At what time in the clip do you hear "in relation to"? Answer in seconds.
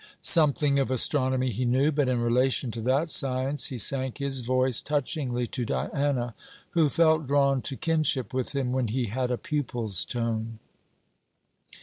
2.09-2.81